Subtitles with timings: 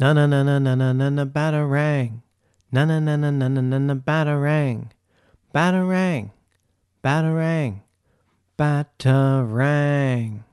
[0.00, 2.22] Na na na na na na na na batarang.
[2.72, 4.88] Na na na na na na na na batarang.
[5.52, 6.30] Batarang.
[7.04, 7.82] Batarang.
[8.56, 10.44] Batarang.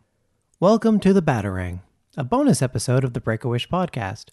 [0.59, 1.79] Welcome to the Batarang,
[2.17, 4.31] a bonus episode of the Break a Wish podcast.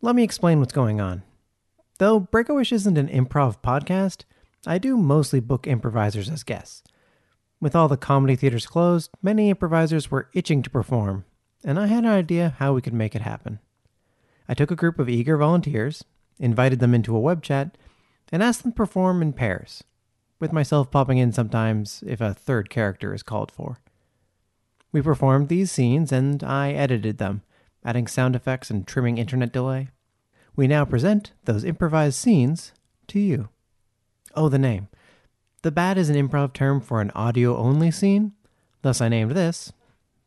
[0.00, 1.24] Let me explain what's going on.
[1.98, 4.24] Though Break a Wish isn't an improv podcast,
[4.66, 6.82] I do mostly book improvisers as guests.
[7.60, 11.26] With all the comedy theaters closed, many improvisers were itching to perform,
[11.62, 13.58] and I had an idea how we could make it happen.
[14.48, 16.04] I took a group of eager volunteers,
[16.38, 17.76] invited them into a web chat,
[18.30, 19.84] and asked them to perform in pairs,
[20.40, 23.78] with myself popping in sometimes if a third character is called for.
[24.90, 27.42] We performed these scenes and I edited them,
[27.84, 29.88] adding sound effects and trimming internet delay.
[30.54, 32.72] We now present those improvised scenes
[33.08, 33.48] to you.
[34.34, 34.88] Oh, the name.
[35.62, 38.32] The bat is an improv term for an audio only scene,
[38.82, 39.72] thus I named this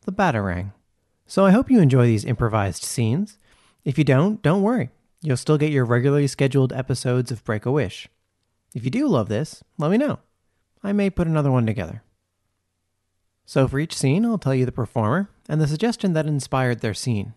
[0.05, 0.71] the Batarang.
[1.25, 3.39] So I hope you enjoy these improvised scenes.
[3.85, 4.89] If you don't, don't worry.
[5.21, 8.09] You'll still get your regularly scheduled episodes of Break a Wish.
[8.73, 10.19] If you do love this, let me know.
[10.83, 12.01] I may put another one together.
[13.45, 16.95] So for each scene, I'll tell you the performer and the suggestion that inspired their
[16.95, 17.35] scene.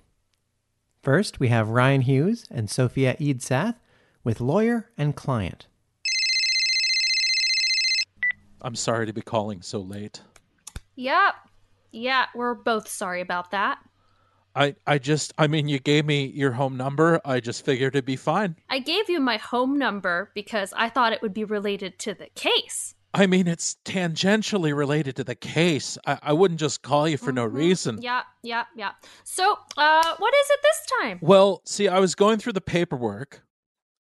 [1.03, 3.79] First, we have Ryan Hughes and Sophia Eid Sath
[4.25, 5.67] with lawyer and client.
[8.63, 10.23] I'm sorry to be calling so late.
[10.97, 11.35] Yep.
[11.93, 13.79] Yeah, we're both sorry about that.
[14.59, 17.21] I I just I mean you gave me your home number.
[17.25, 18.57] I just figured it'd be fine.
[18.69, 22.27] I gave you my home number because I thought it would be related to the
[22.35, 22.95] case.
[23.15, 25.97] I mean it's tangentially related to the case.
[26.07, 27.53] I, I wouldn't just call you for no Mhm.
[27.55, 27.99] reason.
[28.03, 28.93] Yeah, yeah, yeah.
[29.25, 31.19] So, uh, what is it this time?
[31.23, 33.43] Well, see, I was going through the paperwork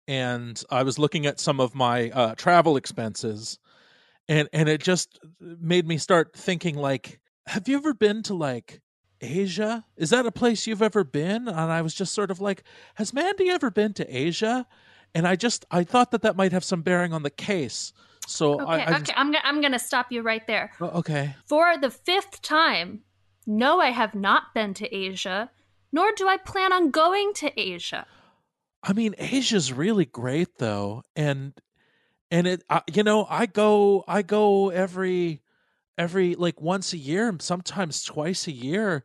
[0.07, 3.59] and I was looking at some of my uh, travel expenses
[4.29, 8.82] and and it just made me start thinking like have you ever been to like
[9.23, 9.85] Asia?
[9.97, 11.49] Is that a place you've ever been?
[11.49, 12.65] And I was just sort of like,
[12.97, 14.67] has Mandy ever been to Asia?
[15.15, 17.93] And I just I thought that that might have some bearing on the case.
[18.27, 20.73] So Okay, I, I okay, I'm gonna I'm gonna stop you right there.
[20.81, 21.35] Oh, okay.
[21.47, 23.01] For the fifth time,
[23.47, 25.51] no, I have not been to Asia,
[25.93, 28.07] nor do I plan on going to Asia.
[28.83, 31.53] I mean, Asia's really great though, and
[32.33, 35.42] and it, I, you know, I go, I go every,
[36.03, 39.05] every like once a year, sometimes twice a year,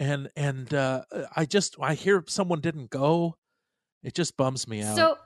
[0.00, 1.02] and and uh,
[1.34, 3.36] I just I hear someone didn't go,
[4.02, 4.96] it just bums me out.
[4.96, 5.16] So,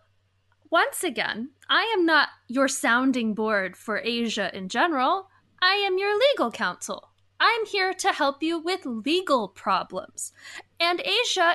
[0.71, 5.29] once again, I am not your sounding board for Asia in general.
[5.61, 7.09] I am your legal counsel.
[7.41, 10.33] I'm here to help you with legal problems.
[10.79, 11.55] And Asia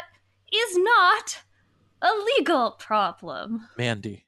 [0.52, 1.44] is not
[2.02, 3.68] a legal problem.
[3.78, 4.26] Mandy,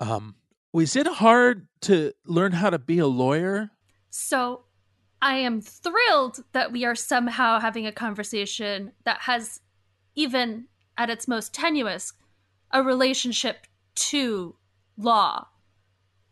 [0.00, 0.36] um,
[0.72, 3.70] was it hard to learn how to be a lawyer?
[4.10, 4.64] So,
[5.20, 9.60] I am thrilled that we are somehow having a conversation that has,
[10.14, 12.12] even at its most tenuous,
[12.70, 14.54] a relationship to
[14.96, 15.48] law.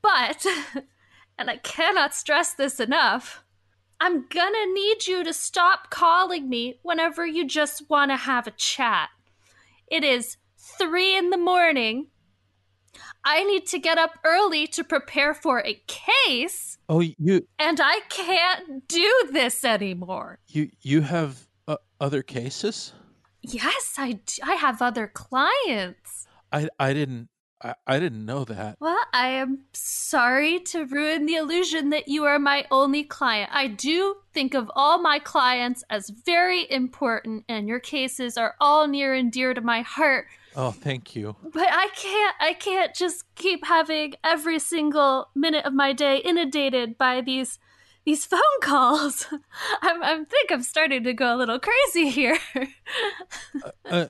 [0.03, 0.47] But,
[1.39, 3.43] and I cannot stress this enough,
[3.99, 8.53] I'm gonna need you to stop calling me whenever you just want to have a
[8.53, 9.09] chat.
[9.89, 12.09] It is three in the morning.
[13.29, 17.99] I need to get up early to prepare for a case Oh, you and I
[18.09, 20.39] can't do this anymore.
[20.49, 22.93] you you have uh, other cases?
[23.43, 26.27] Yes, I I have other clients.
[26.53, 27.29] I I didn't
[27.63, 28.77] I, I didn't know that.
[28.81, 33.51] Well, I am sorry to ruin the illusion that you are my only client.
[33.53, 38.87] I do think of all my clients as very important, and your cases are all
[38.87, 40.27] near and dear to my heart.
[40.55, 41.37] Oh, thank you.
[41.43, 46.97] But I can't I can't just keep having every single minute of my day inundated
[46.97, 47.59] by these
[48.07, 49.27] these phone calls.
[49.83, 52.39] I'm I think I'm starting to go a little crazy here.
[53.85, 54.07] Uh,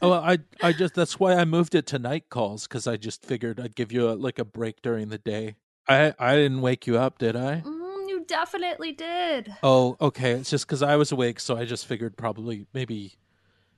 [0.00, 3.24] well, I I just that's why I moved it to night calls because I just
[3.24, 5.56] figured I'd give you a, like a break during the day.
[5.88, 7.62] I I didn't wake you up, did I?
[7.66, 9.54] Mm, you definitely did.
[9.62, 10.32] Oh, okay.
[10.32, 13.14] It's just because I was awake, so I just figured probably maybe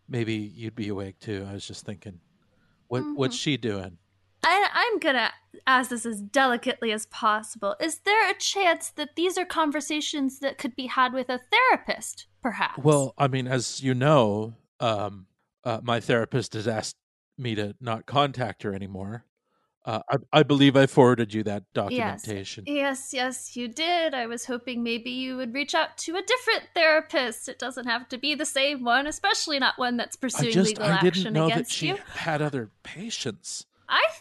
[0.09, 1.47] maybe you'd be awake too.
[1.49, 2.21] I was just thinking,
[2.89, 3.99] what what's she doing?
[4.45, 5.31] I, I'm gonna
[5.67, 7.77] ask this as delicately as possible.
[7.81, 12.27] Is there a chance that these are conversations that could be had with a therapist,
[12.43, 12.79] perhaps?
[12.79, 15.27] Well, I mean, as you know, um,
[15.65, 16.97] uh, my therapist has asked
[17.39, 19.25] me to not contact her anymore.
[19.87, 22.65] Uh, I, I believe I forwarded you that documentation.
[22.67, 24.15] Yes, yes, yes, you did.
[24.15, 27.51] I was hoping maybe you would reach out to a different therapist.
[27.51, 30.69] It doesn't have to be the same one, especially not one that's I pursuing just
[30.69, 31.99] legal I didn't action know that against she you.
[32.15, 33.67] had other patients.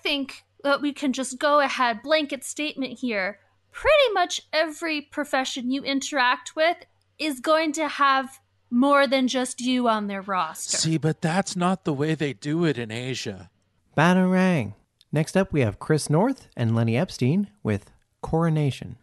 [0.03, 3.39] I think that we can just go ahead, blanket statement here.
[3.71, 6.75] Pretty much every profession you interact with
[7.17, 10.75] is going to have more than just you on their roster.
[10.75, 13.50] See, but that's not the way they do it in Asia.
[13.97, 14.73] Batarang.
[15.13, 17.91] Next up, we have Chris North and Lenny Epstein with
[18.21, 18.97] Coronation.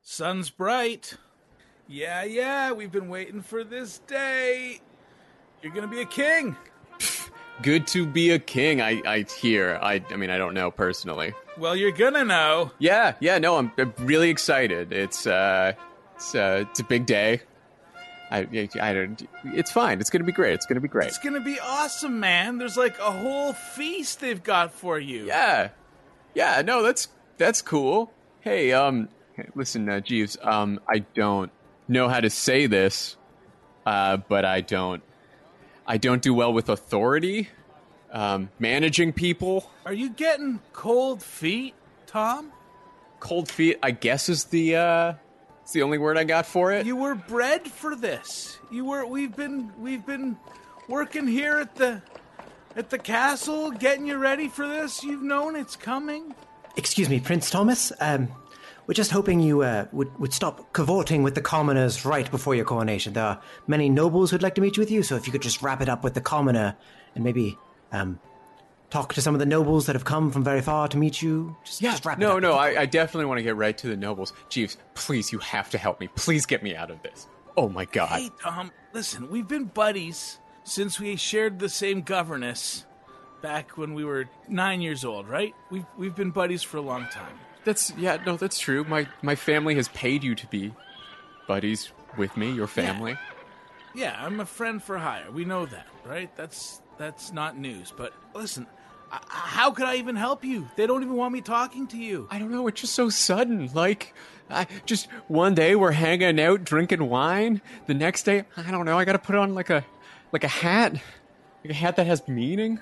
[0.00, 1.18] Sun's bright.
[1.86, 4.80] Yeah, yeah, we've been waiting for this day.
[5.62, 6.56] You're gonna be a king.
[7.60, 9.78] Good to be a king, I, I hear.
[9.80, 11.34] I, I mean, I don't know personally.
[11.58, 12.72] Well, you're gonna know.
[12.78, 14.92] Yeah, yeah, no, I'm, I'm really excited.
[14.92, 15.74] It's, uh,
[16.16, 17.42] it's, uh, it's a big day.
[18.30, 20.00] I, I, don't, it's fine.
[20.00, 20.54] It's gonna be great.
[20.54, 21.08] It's gonna be great.
[21.08, 22.56] It's gonna be awesome, man.
[22.56, 25.26] There's like a whole feast they've got for you.
[25.26, 25.68] Yeah,
[26.34, 28.10] yeah, no, that's, that's cool.
[28.40, 29.10] Hey, um,
[29.54, 31.52] listen, uh, Jeeves, um, I don't
[31.86, 33.16] know how to say this,
[33.84, 35.02] uh, but I don't,
[35.86, 37.48] I don't do well with authority,
[38.12, 39.70] um, managing people.
[39.84, 41.74] Are you getting cold feet,
[42.06, 42.52] Tom?
[43.20, 45.14] Cold feet, I guess, is the, uh,
[45.62, 46.86] it's the only word I got for it.
[46.86, 48.58] You were bred for this.
[48.70, 49.06] You were.
[49.06, 49.72] We've been.
[49.78, 50.36] We've been
[50.88, 52.02] working here at the
[52.76, 55.04] at the castle, getting you ready for this.
[55.04, 56.34] You've known it's coming.
[56.76, 57.92] Excuse me, Prince Thomas.
[58.00, 58.28] Um,
[58.86, 62.64] we're just hoping you uh, would, would stop cavorting with the commoners right before your
[62.64, 63.12] coronation.
[63.12, 65.42] There are many nobles who'd like to meet you with you, so if you could
[65.42, 66.76] just wrap it up with the commoner
[67.14, 67.56] and maybe
[67.92, 68.18] um,
[68.90, 71.56] talk to some of the nobles that have come from very far to meet you.
[71.64, 72.42] Just, Yeah, just wrap it no, up.
[72.42, 74.32] no, I, I definitely want to get right to the nobles.
[74.48, 76.08] Jeeves, please, you have to help me.
[76.08, 77.28] Please get me out of this.
[77.56, 78.08] Oh my god.
[78.20, 78.72] Hey, Tom.
[78.92, 82.84] Listen, we've been buddies since we shared the same governess
[83.42, 85.54] back when we were nine years old, right?
[85.70, 87.38] We've we've been buddies for a long time.
[87.64, 88.84] That's yeah, no, that's true.
[88.84, 90.72] My my family has paid you to be
[91.46, 93.16] buddies with me, your family.
[93.94, 95.30] Yeah, I'm a friend for hire.
[95.30, 96.34] We know that, right?
[96.36, 97.92] That's that's not news.
[97.96, 98.66] But listen,
[99.10, 100.68] I, how could I even help you?
[100.76, 102.26] They don't even want me talking to you.
[102.30, 103.70] I don't know, it's just so sudden.
[103.72, 104.14] Like
[104.50, 107.60] I just one day we're hanging out drinking wine.
[107.86, 109.84] The next day, I don't know, I got to put on like a
[110.32, 110.94] like a hat.
[111.64, 112.80] Like a hat that has meaning.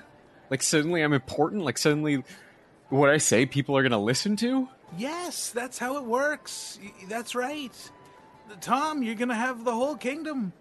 [0.49, 2.23] Like suddenly I'm important, like suddenly
[2.91, 4.67] what I say people are going to listen to.
[4.97, 6.79] Yes, that's how it works.
[7.09, 7.71] That's right.
[8.59, 10.51] Tom, you're gonna have the whole kingdom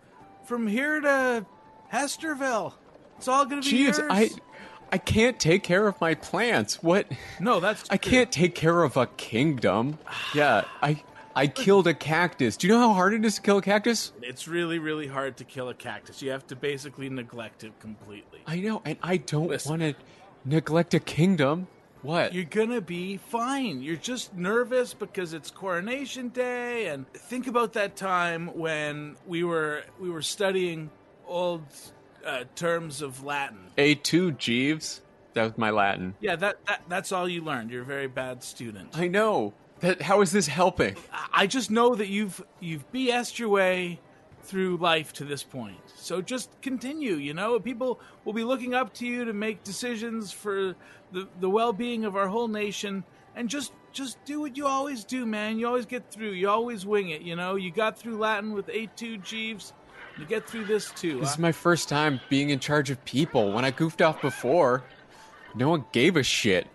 [0.45, 1.45] from here to
[1.93, 2.75] Hesterville.
[3.19, 4.11] It's all gonna be Jeeves, yours.
[4.13, 4.31] I
[4.93, 6.83] I can't take care of my plants.
[6.83, 7.11] What?
[7.41, 8.13] no, that's I true.
[8.13, 9.99] can't take care of a kingdom.
[10.35, 11.03] Yeah, I
[11.35, 12.57] I killed a cactus.
[12.57, 14.13] Do you know how hard it is to kill a cactus?
[14.23, 16.23] It's really, really hard to kill a cactus.
[16.23, 18.41] You have to basically neglect it completely.
[18.47, 19.95] I know, and I don't want to
[20.45, 21.69] neglect a kingdom.
[22.03, 22.33] What?
[22.35, 23.83] You're gonna be fine.
[23.83, 29.85] You're just nervous because it's coronation day, and think about that time when we were
[30.01, 30.91] we were studying
[31.27, 31.63] old
[32.25, 33.59] uh, terms of Latin.
[33.77, 35.03] Et tu, Jeeves.
[35.35, 36.15] That was my Latin.
[36.21, 37.71] Yeah, that, that that's all you learned.
[37.71, 38.97] You're a very bad student.
[38.97, 39.53] I know.
[39.81, 40.97] That how is this helping?
[41.33, 44.01] I just know that you've you've BS'd your way
[44.51, 45.79] through life to this point.
[45.95, 47.61] So just continue, you know?
[47.61, 50.75] People will be looking up to you to make decisions for
[51.13, 53.05] the, the well-being of our whole nation
[53.37, 55.59] and just just do what you always do, man.
[55.59, 56.31] You always get through.
[56.31, 57.57] You always wing it, you know?
[57.57, 59.73] You got through Latin with Et tu Jeeves.
[60.19, 61.21] You get through this too.
[61.21, 61.33] This huh?
[61.35, 63.53] is my first time being in charge of people.
[63.53, 64.85] When I goofed off before,
[65.55, 66.67] no one gave a shit.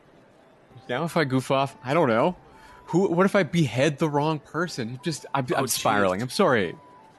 [0.90, 2.36] Now if I goof off, I don't know.
[2.88, 3.10] Who?
[3.10, 5.00] What if I behead the wrong person?
[5.04, 5.74] Just I'm, I'm oh, Jeeves.
[5.74, 6.22] spiraling.
[6.22, 6.76] I'm sorry.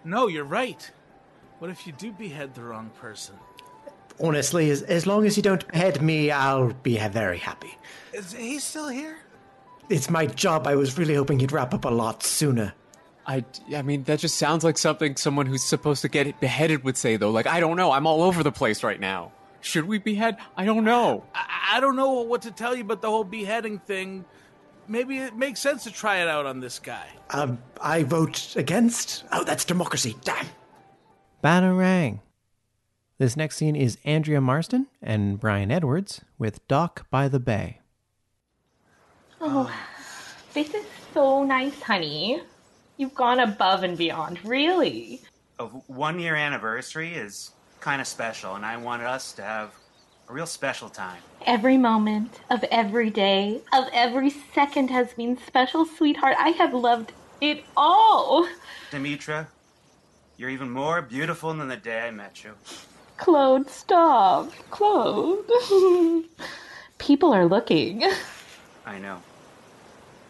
[0.07, 0.89] No, you're right.
[1.59, 3.35] What if you do behead the wrong person?
[4.23, 7.77] Honestly, as, as long as you don't behead me, I'll be very happy.
[8.13, 9.19] Is he still here?
[9.91, 10.69] It's my job.
[10.69, 12.73] I was really hoping you'd wrap up a lot sooner.
[13.27, 13.45] I,
[13.75, 17.17] I mean, that just sounds like something someone who's supposed to get beheaded would say,
[17.17, 17.33] though.
[17.33, 17.91] Like, I don't know.
[17.91, 19.33] I'm all over the place right now.
[19.61, 20.37] Should we behead?
[20.57, 21.25] I don't know.
[21.35, 24.25] I, I don't know what to tell you about the whole beheading thing.
[24.89, 27.07] Maybe it makes sense to try it out on this guy.
[27.31, 29.25] Um, I vote against.
[29.33, 30.17] Oh, that's democracy.
[30.25, 30.47] Damn.
[31.43, 32.21] Batarang.
[33.19, 37.81] This next scene is Andrea Marston and Brian Edwards with Dock by the Bay.
[39.41, 39.71] Oh,
[40.55, 42.41] this is so nice, honey.
[42.97, 45.21] You've gone above and beyond, really.
[45.59, 49.71] a one year anniversary is kind of special, and I wanted us to have
[50.29, 51.19] a real special time.
[51.45, 56.37] Every moment of every day, of every second has been special, sweetheart.
[56.39, 58.49] I have loved it all.
[58.91, 59.47] Demetra,
[60.37, 62.53] you're even more beautiful than the day I met you.
[63.19, 64.53] Claude, stop.
[64.71, 65.45] Claude.
[66.99, 68.03] People are looking.
[68.85, 69.23] I know.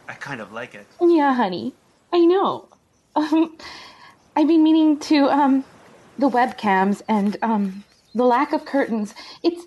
[0.08, 0.86] I kind of like it.
[1.00, 1.72] Yeah, honey.
[2.12, 2.68] I know.
[3.14, 3.56] Um,
[4.36, 5.64] I've been meaning to, um,
[6.18, 7.84] the webcams and, um,
[8.14, 9.14] the lack of curtains.
[9.42, 9.64] It's,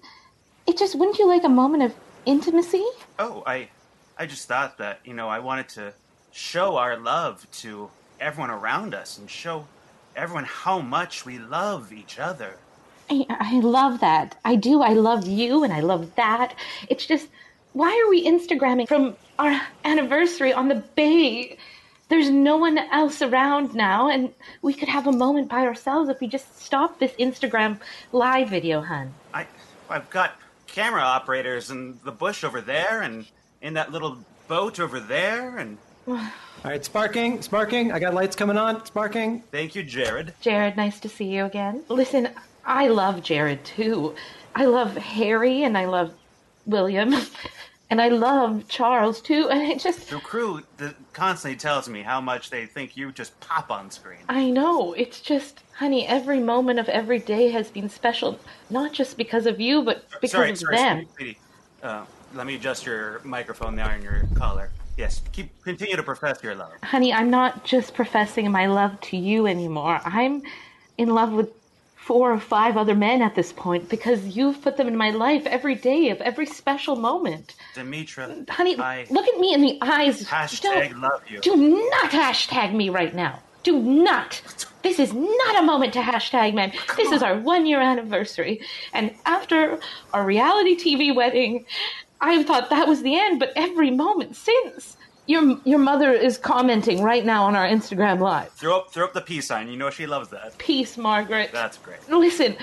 [0.70, 1.96] it just, wouldn't you like a moment of
[2.26, 2.86] intimacy?
[3.18, 3.70] Oh, I,
[4.18, 5.94] I just thought that you know I wanted to
[6.32, 9.66] show our love to everyone around us and show
[10.16, 12.58] everyone how much we love each other.
[13.10, 14.38] I, I love that.
[14.46, 14.84] I do.
[14.84, 16.54] I love you and I love that.
[16.88, 17.28] It's just,
[17.74, 21.58] why are we Instagramming from our anniversary on the bay?
[22.10, 24.34] There's no one else around now, and
[24.64, 27.80] we could have a moment by ourselves if we just stop this Instagram
[28.12, 29.14] live video, hun.
[29.32, 29.46] I,
[29.90, 30.36] I've got
[30.80, 33.26] camera operators in the bush over there, and
[33.62, 34.18] in that little
[34.48, 36.22] boat over there, and All
[36.64, 37.92] right, sparking, sparking.
[37.92, 38.86] I got lights coming on.
[38.86, 39.42] Sparking.
[39.52, 40.34] thank you, Jared.
[40.40, 41.84] Jared, nice to see you again.
[41.90, 42.30] Listen,
[42.66, 44.16] I love Jared too.
[44.56, 46.14] I love Harry and I love
[46.66, 47.14] William.
[47.90, 49.50] And I love Charles too.
[49.50, 50.62] And it just, The crew
[51.14, 54.20] constantly tells me how much they think you just pop on screen.
[54.30, 54.94] I know.
[54.94, 59.60] It's just, honey, every moment of every day has been special, not just because of
[59.60, 61.08] you, but because sorry, of sorry, them.
[61.16, 61.38] sweetie.
[61.82, 62.06] Uh,
[62.36, 64.70] let me adjust your microphone there on your collar.
[64.98, 66.74] Yes, keep continue to profess your love.
[66.84, 70.02] Honey, I'm not just professing my love to you anymore.
[70.04, 70.44] I'm
[70.98, 71.50] in love with
[72.10, 75.46] four or five other men at this point because you've put them in my life
[75.46, 77.54] every day of every special moment.
[77.76, 80.24] Demetra, Honey, I look at me in the eyes.
[80.24, 81.40] hashtag Don't- love you.
[81.40, 83.44] Do not hashtag me right now.
[83.62, 84.42] Do not.
[84.82, 86.74] This is not a moment to hashtag men.
[86.98, 88.62] This is our one year anniversary.
[88.92, 89.80] And after
[90.12, 91.66] our reality TV wedding,
[92.20, 94.98] I thought that was the end, but every moment since.
[95.30, 98.52] Your, your mother is commenting right now on our Instagram live.
[98.54, 99.68] Throw up, throw up the peace sign.
[99.68, 100.58] You know she loves that.
[100.58, 101.52] Peace, Margaret.
[101.54, 102.00] That's great.
[102.10, 102.58] Listen,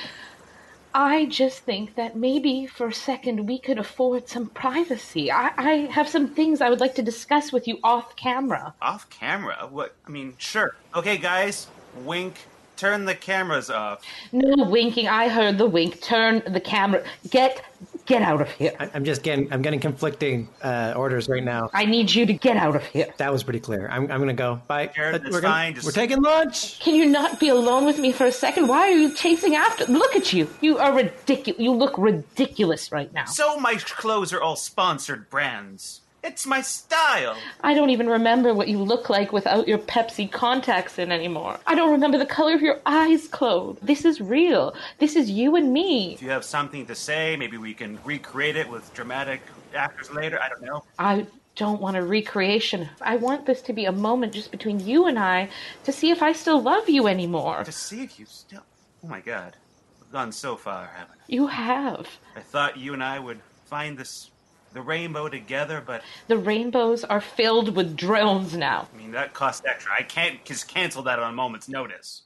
[0.92, 5.30] I just think that maybe for a second we could afford some privacy.
[5.30, 8.74] I, I have some things I would like to discuss with you off camera.
[8.82, 9.68] Off camera?
[9.70, 9.94] What?
[10.04, 10.74] I mean, sure.
[10.92, 11.68] Okay, guys,
[12.04, 12.34] wink.
[12.76, 14.02] Turn the cameras off.
[14.32, 15.06] No winking.
[15.06, 16.00] I heard the wink.
[16.02, 17.04] Turn the camera.
[17.30, 17.62] Get
[18.06, 18.72] get out of here.
[18.80, 21.68] I- I'm just getting, I'm getting conflicting uh, orders right now.
[21.74, 23.12] I need you to get out of here.
[23.18, 23.88] That was pretty clear.
[23.90, 24.60] I'm, I'm gonna go.
[24.66, 24.86] Bye.
[24.94, 26.80] Jared, Uh, we're, gonna- just- we're taking lunch.
[26.80, 28.68] Can you not be alone with me for a second?
[28.68, 29.84] Why are you chasing after?
[29.86, 30.48] Look at you.
[30.60, 31.60] You are ridiculous.
[31.60, 33.24] You look ridiculous right now.
[33.26, 36.00] So my clothes are all sponsored brands.
[36.26, 37.36] It's my style.
[37.60, 41.60] I don't even remember what you look like without your Pepsi contacts in anymore.
[41.68, 43.78] I don't remember the color of your eyes, Claude.
[43.80, 44.74] This is real.
[44.98, 46.14] This is you and me.
[46.14, 49.40] If you have something to say, maybe we can recreate it with dramatic
[49.72, 50.42] actors later.
[50.42, 50.82] I don't know.
[50.98, 52.88] I don't want a recreation.
[53.00, 55.48] I want this to be a moment just between you and I
[55.84, 57.62] to see if I still love you anymore.
[57.62, 58.64] To see if you still.
[59.04, 59.56] Oh my god.
[60.00, 62.08] We've gone so far, haven't You have.
[62.34, 64.30] I thought you and I would find this.
[64.76, 68.88] The rainbow together, but The rainbows are filled with drones now.
[68.92, 69.90] I mean, that costs extra.
[69.98, 72.22] I can't just cancel that on a moment's notice.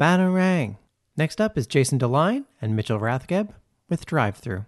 [0.00, 0.76] Batarang.
[1.16, 3.48] Next up is Jason DeLine and Mitchell Rathgeb
[3.88, 4.64] with Drive Through.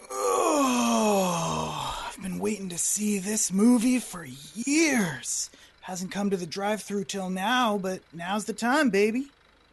[0.10, 5.50] Oh, I've been waiting to see this movie for years.
[5.82, 9.28] Hasn't come to the drive through till now, but now's the time, baby.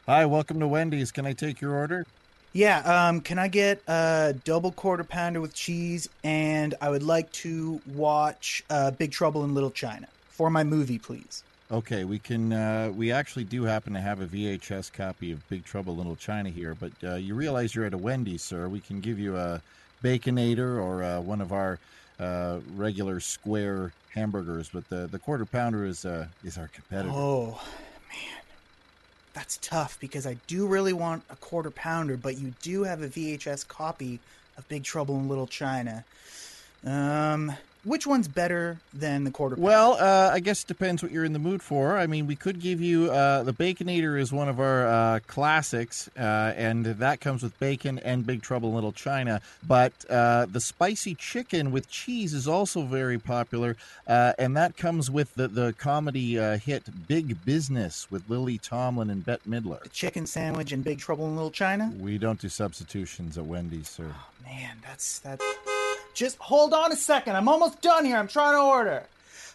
[0.06, 1.12] Hi, welcome to Wendy's.
[1.12, 2.06] Can I take your order?
[2.56, 6.08] Yeah, um, can I get a double quarter pounder with cheese?
[6.24, 10.98] And I would like to watch uh, Big Trouble in Little China for my movie,
[10.98, 11.44] please.
[11.70, 12.54] Okay, we can.
[12.54, 16.16] Uh, we actually do happen to have a VHS copy of Big Trouble in Little
[16.16, 18.70] China here, but uh, you realize you're at a Wendy's, sir.
[18.70, 19.62] We can give you a
[20.02, 21.78] Baconator or uh, one of our
[22.22, 27.12] uh, regular square hamburgers, but the the quarter pounder is uh, is our competitor.
[27.12, 27.62] Oh,
[28.10, 28.45] man.
[29.36, 33.10] That's tough because I do really want a quarter pounder, but you do have a
[33.10, 34.20] VHS copy
[34.58, 36.06] of Big Trouble in Little China.
[36.86, 37.52] Um,
[37.86, 39.66] which one's better than the quarter pounder?
[39.66, 41.98] Well, uh, I guess it depends what you're in the mood for.
[41.98, 46.10] I mean, we could give you uh, the Baconator is one of our uh, classics,
[46.18, 49.42] uh, and that comes with bacon and Big Trouble in Little China.
[49.66, 53.78] But uh, the spicy chicken with cheese is also very popular,
[54.08, 59.10] uh, and that comes with the the comedy uh, hit Big Business with Lily Tomlin
[59.10, 59.84] and Bette Midler.
[59.84, 61.94] The chicken sandwich and Big Trouble in Little China?
[62.00, 64.08] We don't do substitutions at Wendy's, sir.
[64.10, 65.42] Oh man, that's that.
[66.16, 67.36] Just hold on a second.
[67.36, 68.18] I'm almost done here.
[68.18, 69.04] I'm trying to order.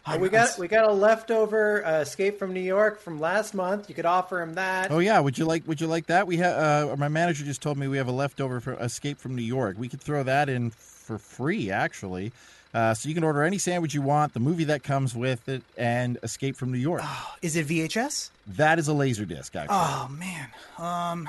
[0.07, 3.89] Oh, we got we got a leftover uh, Escape from New York from last month.
[3.89, 4.91] You could offer him that.
[4.91, 6.27] Oh yeah, would you like would you like that?
[6.27, 9.37] We have uh, my manager just told me we have a leftover for Escape from
[9.37, 9.77] New York.
[9.79, 12.33] We could throw that in for free, actually.
[12.73, 15.63] Uh, so you can order any sandwich you want, the movie that comes with it,
[15.77, 17.03] and Escape from New York.
[17.43, 18.31] Is it VHS?
[18.47, 19.69] That is a laserdisc, actually.
[19.71, 20.49] Oh man.
[20.79, 21.29] Um.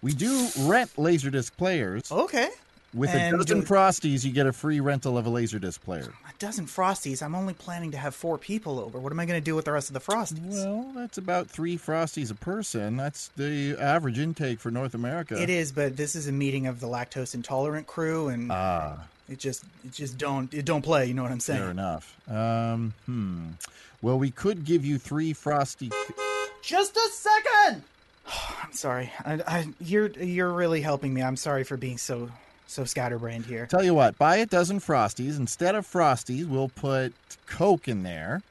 [0.00, 2.10] We do rent laserdisc players.
[2.10, 2.48] Okay.
[2.98, 6.12] With And a dozen do- Frosties, you get a free rental of a laserdisc player.
[6.28, 7.22] A dozen frosties.
[7.22, 8.98] I'm only planning to have four people over.
[8.98, 10.64] What am I going to do with the rest of the frosties?
[10.64, 12.96] Well, that's about three Frosties a person.
[12.96, 15.40] That's the average intake for North America.
[15.40, 18.98] It is, but this is a meeting of the lactose intolerant crew, and Ah.
[19.28, 21.06] it just it just don't it don't play.
[21.06, 21.60] You know what I'm saying?
[21.60, 22.16] Fair enough.
[22.28, 23.44] Um, hmm.
[24.02, 25.90] Well, we could give you three frosty.
[26.62, 27.82] Just a second.
[28.62, 29.12] I'm sorry.
[29.24, 31.22] I, I, you're you're really helping me.
[31.22, 32.30] I'm sorry for being so
[32.68, 33.66] so scatterbrained here.
[33.66, 35.36] Tell you what, buy a dozen Frosties.
[35.38, 37.12] Instead of Frosties, we'll put
[37.46, 38.42] Coke in there.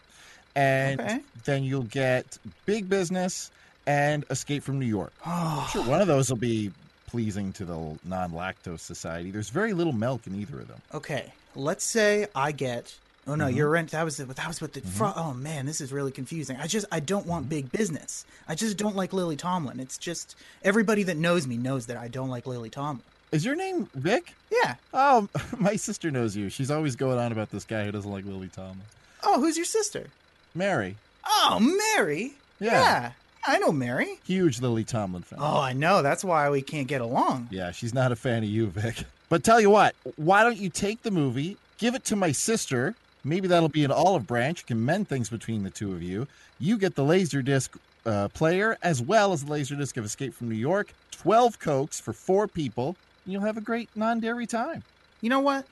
[0.55, 1.19] And Okay.
[1.45, 3.51] then you'll get Big Business
[3.85, 5.13] and Escape from New York.
[5.25, 6.71] Oh, Sure, one of those will be
[7.05, 9.31] pleasing to the non lactose society.
[9.31, 10.81] There's very little milk in either of them.
[10.93, 12.95] Okay, let's say I get.
[13.27, 13.57] Oh no, Mm-hmm.
[13.57, 13.87] you're right.
[13.89, 14.81] That was the, that was what the.
[14.81, 16.57] Fro- oh man, this is really confusing.
[16.57, 18.25] I just I don't want big business.
[18.47, 19.79] I just don't like Lily Tomlin.
[19.79, 23.03] It's just everybody that knows me knows that I don't like Lily Tomlin.
[23.31, 24.33] Is your name Vic?
[24.51, 24.75] Yeah.
[24.93, 26.49] Oh, my sister knows you.
[26.49, 28.81] She's always going on about this guy who doesn't like Lily Tomlin.
[29.23, 30.07] Oh, who's your sister?
[30.55, 30.95] Mary.
[31.25, 31.59] Oh,
[31.95, 32.33] Mary.
[32.59, 33.11] Yeah.
[33.45, 34.19] I know Mary.
[34.25, 35.39] Huge Lily Tomlin fan.
[35.41, 36.01] Oh, I know.
[36.01, 37.47] That's why we can't get along.
[37.51, 39.03] Yeah, she's not a fan of you, Vic.
[39.29, 42.95] But tell you what, why don't you take the movie, give it to my sister?
[43.25, 44.61] Maybe that'll be an olive branch.
[44.61, 46.27] You can mend things between the two of you.
[46.59, 50.55] You get the Laserdisc uh, player as well as the Laserdisc of Escape from New
[50.55, 50.93] York.
[51.11, 52.95] 12 Cokes for four people.
[53.27, 54.83] And you'll have a great non dairy time.
[55.19, 55.65] You know what?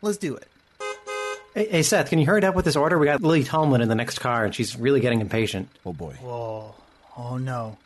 [0.00, 0.48] Let's do it.
[1.54, 2.98] Hey, hey, Seth, can you hurry up with this order?
[2.98, 5.68] We got Lily Tomlin in the next car, and she's really getting impatient.
[5.84, 6.16] Oh, boy.
[6.24, 6.74] Oh,
[7.18, 7.76] oh no.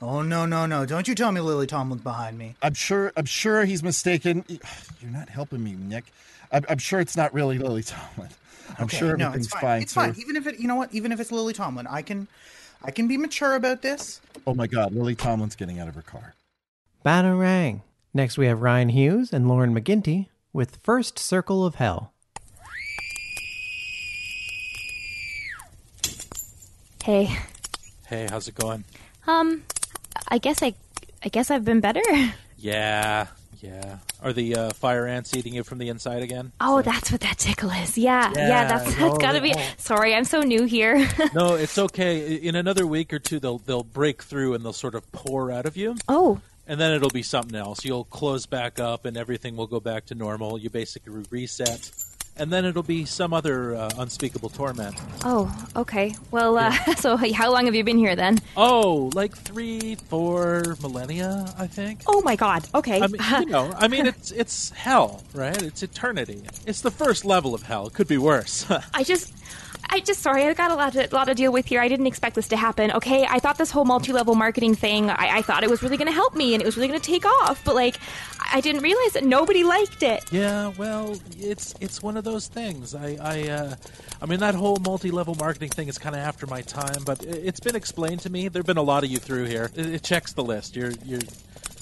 [0.00, 0.86] Oh no no no!
[0.86, 2.54] Don't you tell me Lily Tomlin's behind me.
[2.62, 3.12] I'm sure.
[3.16, 4.44] I'm sure he's mistaken.
[5.02, 6.04] You're not helping me, Nick.
[6.52, 8.28] I'm, I'm sure it's not really Lily Tomlin.
[8.78, 9.60] I'm Okay, sure no, everything's it's fine.
[9.62, 9.82] fine.
[9.82, 10.00] It's sir.
[10.02, 10.14] fine.
[10.20, 10.94] Even if it, you know what?
[10.94, 12.28] Even if it's Lily Tomlin, I can,
[12.84, 14.20] I can be mature about this.
[14.46, 16.34] Oh my God, Lily Tomlin's getting out of her car.
[17.04, 17.80] Batarang.
[18.18, 22.12] Next, we have Ryan Hughes and Lauren McGinty with First Circle of Hell.
[27.04, 27.38] Hey,
[28.08, 28.82] Hey, how's it going?
[29.28, 29.62] um,
[30.26, 30.74] I guess I,
[31.24, 32.02] I guess I've been better.
[32.60, 33.28] Yeah,
[33.60, 33.98] yeah.
[34.20, 36.50] Are the uh, fire ants eating you from the inside again?
[36.60, 37.96] Oh, that's what that tickle is.
[37.96, 39.52] Yeah, yeah, Yeah, that's no, that's gotta be.
[39.52, 39.62] no.
[39.76, 41.08] Sorry, I'm so new here.
[41.34, 42.34] no, it's okay.
[42.34, 45.66] In another week or two, they'll they'll break through and they'll sort of pour out
[45.66, 47.84] of you, oh, and then it'll be something else.
[47.84, 50.58] You'll close back up, and everything will go back to normal.
[50.58, 51.90] You basically reset,
[52.36, 54.94] and then it'll be some other uh, unspeakable torment.
[55.24, 56.14] oh, okay.
[56.30, 58.38] Well, uh, so how long have you been here then?
[58.56, 62.02] Oh, like three, four millennia, I think.
[62.06, 62.64] Oh my God.
[62.74, 63.00] Okay.
[63.00, 65.60] I mean, you know, I mean, it's it's hell, right?
[65.60, 66.42] It's eternity.
[66.66, 67.86] It's the first level of hell.
[67.88, 68.66] It could be worse.
[68.94, 69.32] I just,
[69.90, 70.44] I just sorry.
[70.44, 71.80] I got a lot to lot to deal with here.
[71.80, 72.92] I didn't expect this to happen.
[72.92, 75.10] Okay, I thought this whole multi-level marketing thing.
[75.10, 77.00] I, I thought it was really going to help me and it was really going
[77.00, 77.64] to take off.
[77.64, 77.98] But like,
[78.52, 80.24] I didn't realize that nobody liked it.
[80.30, 82.94] Yeah, well, it's it's one of those things.
[82.94, 83.76] I I uh,
[84.20, 87.60] I mean that whole multi-level marketing thing is kind of after my time, but it's
[87.60, 88.48] been explained to me.
[88.48, 89.70] There've been a lot of you through here.
[89.74, 90.76] It, it checks the list.
[90.76, 91.20] You're you're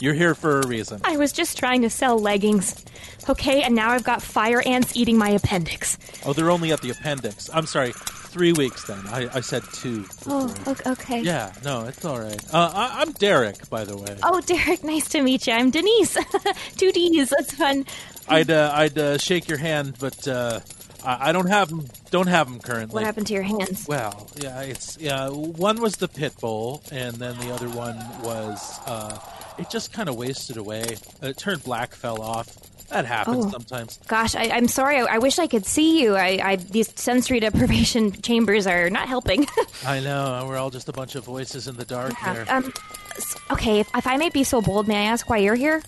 [0.01, 1.01] you're here for a reason.
[1.05, 2.85] I was just trying to sell leggings.
[3.29, 5.99] Okay, and now I've got fire ants eating my appendix.
[6.25, 7.51] Oh, they're only at the appendix.
[7.53, 9.01] I'm sorry, three weeks then.
[9.09, 10.05] I, I said two.
[10.27, 10.77] Oh, before.
[10.87, 11.23] o- okay.
[11.23, 12.41] Yeah, no, it's all right.
[12.55, 14.17] Uh, I, I'm Derek, by the way.
[14.23, 15.55] Oh, Derek, nice to meet you.
[15.55, 16.17] I'm Denise.
[16.77, 17.31] Two D's.
[17.31, 17.85] That's fun.
[18.29, 20.61] I'd uh, I'd uh, shake your hand, but uh,
[21.05, 21.87] I, I don't have them.
[22.11, 22.95] Don't have them currently.
[22.95, 23.87] What happened to your hands?
[23.89, 25.29] Well, yeah, it's yeah.
[25.29, 29.19] One was the pit bull, and then the other one was uh,
[29.59, 30.97] it just kind of wasted away.
[31.23, 32.49] It turned black, fell off.
[32.89, 33.51] That happens Oh.
[33.51, 33.99] sometimes.
[34.07, 34.99] Gosh, I, I'm sorry.
[35.01, 36.15] I, I wish I could see you.
[36.15, 39.45] I, I these sensory deprivation chambers are not helping.
[39.85, 42.47] I know we're all just a bunch of voices in the dark here.
[42.49, 42.73] um,
[43.51, 45.83] okay, if, if I may be so bold, may I ask why you're here?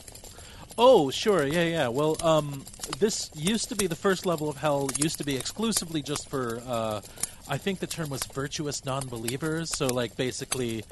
[0.76, 1.88] Oh, sure, yeah, yeah.
[1.88, 2.64] Well, um,
[2.98, 4.88] this used to be the first level of hell.
[4.96, 7.00] Used to be exclusively just for, uh,
[7.48, 9.76] I think the term was virtuous non-believers.
[9.76, 10.84] So, like, basically,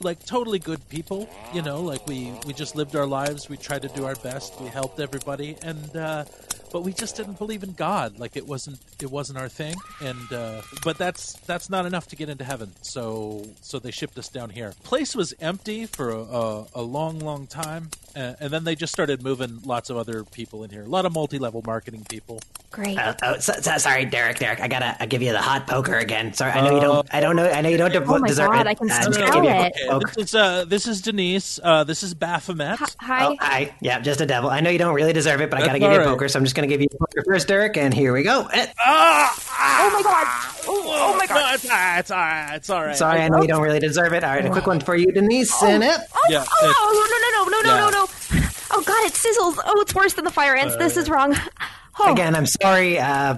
[0.00, 1.28] like totally good people.
[1.52, 3.48] You know, like we we just lived our lives.
[3.48, 4.60] We tried to do our best.
[4.60, 6.24] We helped everybody, and uh,
[6.72, 8.18] but we just didn't believe in God.
[8.18, 9.76] Like it wasn't it wasn't our thing.
[10.00, 12.72] And uh, but that's that's not enough to get into heaven.
[12.82, 14.72] So so they shipped us down here.
[14.82, 18.92] Place was empty for a, a, a long long time, uh, and then they just
[18.92, 20.82] started moving lots of other people in here.
[20.82, 22.40] A lot of multi-level marketing people.
[22.70, 22.98] Great.
[22.98, 24.38] Oh, oh so, so- sorry, Derek.
[24.38, 26.32] Derek, I gotta I give you the hot poker again.
[26.32, 27.06] Sorry, I know you don't.
[27.14, 27.48] I don't know.
[27.48, 28.70] I know you don't de- Oh my deserve God, it.
[28.70, 29.72] I can Uh, smell gonna give you a it.
[29.74, 30.12] quick poke.
[30.14, 31.60] This is uh, this is Denise.
[31.62, 32.78] Uh, this is Baphomet.
[33.00, 33.26] Hi.
[33.26, 33.74] Oh, hi.
[33.80, 34.48] Yeah, just a devil.
[34.50, 36.12] I know you don't really deserve it, but I gotta give you a all right.
[36.12, 37.76] poker, so I'm just gonna give you a poker first, Derek.
[37.76, 38.48] And here we go.
[38.84, 39.34] Ah!
[39.84, 40.51] oh my God.
[41.04, 41.54] Oh, my god!
[41.54, 42.96] it's, ah, it's, ah, it's all right.
[42.96, 44.24] Sorry, I know you don't really deserve it.
[44.24, 45.62] All right, a quick one for you, Denise.
[45.62, 46.00] And it.
[46.28, 46.44] Yeah.
[46.48, 47.90] Oh, oh, no, no, no, no, no, Yeah.
[47.90, 48.04] no,
[48.40, 48.48] no.
[48.74, 49.62] Oh God, it sizzles.
[49.66, 50.76] Oh, it's worse than the fire ants.
[50.76, 51.36] this is wrong.
[52.00, 52.98] Oh, Again, I'm sorry.
[52.98, 53.36] Uh,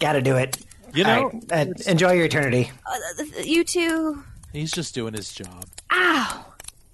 [0.00, 0.58] gotta do it.
[0.92, 2.70] You know, All right, uh, enjoy your eternity.
[2.84, 4.22] uh, you two.
[4.52, 5.64] he's just doing his job.
[5.92, 6.44] Ow.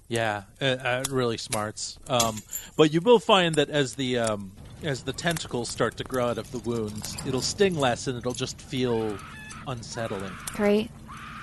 [0.07, 1.97] Yeah, uh, uh, really smarts.
[2.07, 2.37] Um,
[2.77, 6.37] but you will find that as the um, as the tentacles start to grow out
[6.37, 9.17] of the wounds, it'll sting less and it'll just feel
[9.67, 10.31] unsettling.
[10.53, 10.89] Great.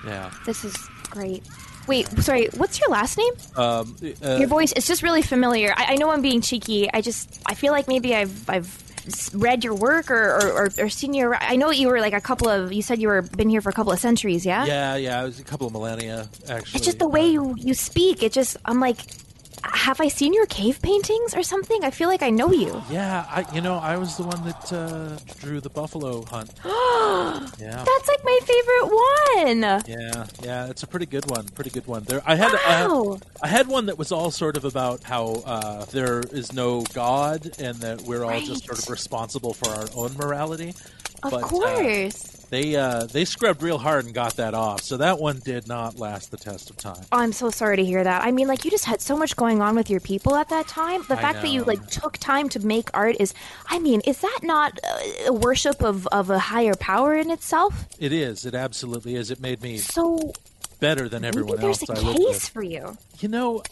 [0.05, 0.31] Yeah.
[0.45, 0.75] This is
[1.09, 1.43] great.
[1.87, 2.47] Wait, sorry.
[2.57, 3.33] What's your last name?
[3.55, 5.73] Um, uh, Your voice is just really familiar.
[5.77, 6.91] I, I know I'm being cheeky.
[6.91, 8.83] I just I feel like maybe I've I've
[9.35, 11.35] read your work or or, or, or seen your.
[11.35, 12.73] I know you were like a couple of.
[12.73, 14.45] You said you were been here for a couple of centuries.
[14.45, 14.65] Yeah.
[14.65, 16.77] yeah, yeah, it was a couple of millennia actually.
[16.77, 18.23] It's just the way you you speak.
[18.23, 18.97] It just I'm like,
[19.73, 21.83] have I seen your cave paintings or something?
[21.83, 22.81] I feel like I know you.
[22.89, 26.51] Yeah, I you know I was the one that uh, drew the buffalo hunt.
[26.65, 27.83] yeah.
[27.83, 29.83] That's like my favorite one.
[29.87, 31.45] Yeah, yeah, it's a pretty good one.
[31.49, 32.03] Pretty good one.
[32.03, 33.19] There, I had, I Wow.
[33.41, 37.51] I had one that was all sort of about how uh, there is no God
[37.59, 40.73] and that we're all just sort of responsible for our own morality.
[41.23, 42.34] Of But, uh, course.
[42.49, 45.97] They uh, they scrubbed real hard and got that off, so that one did not
[45.97, 47.03] last the test of time.
[47.11, 48.23] Oh, I'm so sorry to hear that.
[48.23, 50.67] I mean, like you just had so much going on with your people at that
[50.67, 51.03] time.
[51.07, 53.33] The I fact that you like took time to make art is,
[53.67, 57.87] I mean, is that not uh, a worship of of a higher power in itself?
[57.99, 58.45] It is.
[58.45, 59.31] It absolutely is.
[59.31, 60.33] It made me So
[60.79, 62.97] better than maybe everyone there's else a I lived case for you.
[63.19, 63.63] You know,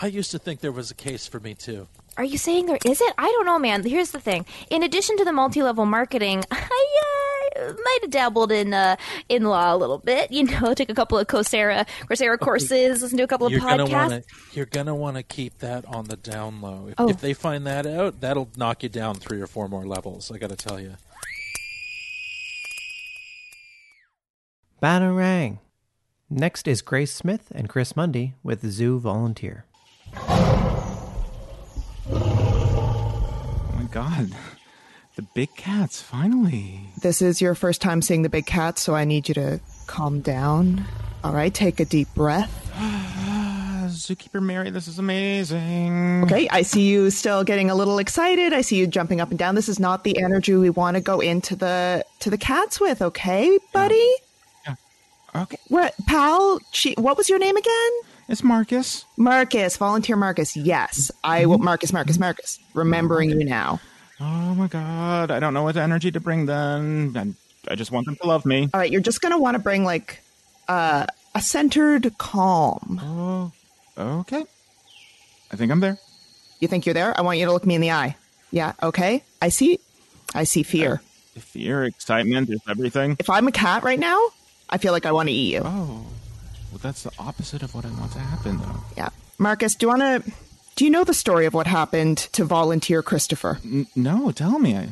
[0.00, 1.86] I used to think there was a case for me too.
[2.16, 3.14] Are you saying there is it?
[3.16, 3.82] I don't know, man.
[3.82, 4.44] Here's the thing.
[4.68, 6.86] In addition to the multi-level marketing, I
[7.56, 8.96] uh, might have dabbled in uh,
[9.28, 10.30] in law a little bit.
[10.30, 13.60] You know, took a couple of Coursera Coursera courses, listen to a couple of You're
[13.62, 13.92] gonna podcasts.
[14.10, 14.22] want to.
[14.52, 16.88] You're gonna want to keep that on the down low.
[16.88, 17.08] If, Oh.
[17.08, 20.30] if they find that out, that'll knock you down three or four more levels.
[20.30, 20.96] I got to tell you.
[24.82, 25.58] Batarang.
[26.28, 29.64] Next is Grace Smith and Chris Mundy with Zoo Volunteer.
[32.12, 34.30] Oh my god.
[35.16, 36.80] The big cats, finally.
[37.02, 40.20] This is your first time seeing the big cats, so I need you to calm
[40.20, 40.84] down.
[41.24, 42.50] All right, take a deep breath.
[43.90, 46.22] Zookeeper Mary, this is amazing.
[46.24, 48.52] Okay, I see you still getting a little excited.
[48.52, 49.56] I see you jumping up and down.
[49.56, 53.02] This is not the energy we want to go into the to the cats with,
[53.02, 54.14] okay, buddy?
[54.66, 54.76] Yeah.
[55.34, 55.58] Okay.
[55.68, 56.60] What, pal?
[56.70, 57.90] She, what was your name again?
[58.30, 59.04] It's Marcus.
[59.16, 60.56] Marcus, volunteer Marcus.
[60.56, 61.58] Yes, I will.
[61.58, 62.60] Marcus, Marcus, Marcus.
[62.74, 63.80] Remembering you now.
[64.20, 67.12] Oh my god, I don't know what energy to bring then.
[67.16, 68.70] I, I just want them to love me.
[68.72, 70.20] All right, you're just gonna want to bring like
[70.68, 73.00] uh, a centered calm.
[73.02, 73.52] Oh,
[74.20, 74.44] okay.
[75.50, 75.98] I think I'm there.
[76.60, 77.18] You think you're there?
[77.18, 78.14] I want you to look me in the eye.
[78.52, 79.24] Yeah, okay.
[79.42, 79.80] I see.
[80.36, 81.02] I see fear.
[81.36, 83.16] Fear, excitement, is everything.
[83.18, 84.28] If I'm a cat right now,
[84.68, 85.62] I feel like I want to eat you.
[85.64, 86.06] Oh,
[86.70, 88.76] well, that's the opposite of what I want to happen, though.
[88.96, 89.08] Yeah.
[89.38, 90.32] Marcus, do you want to.
[90.76, 93.58] Do you know the story of what happened to volunteer Christopher?
[93.64, 94.76] N- no, tell me.
[94.76, 94.88] I,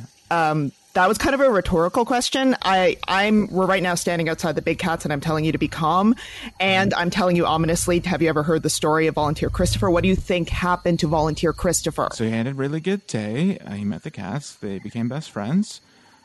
[0.51, 2.57] Um, that was kind of a rhetorical question.
[2.63, 5.59] I, I'm, we're right now standing outside the big cats, and I'm telling you to
[5.59, 6.15] be calm.
[6.59, 9.91] And I'm telling you ominously, have you ever heard the story of volunteer Christopher?
[9.91, 12.09] What do you think happened to volunteer Christopher?
[12.13, 13.59] so he had a really good day.
[13.59, 14.57] Uh, he met the cats.
[14.57, 15.81] They became best friends.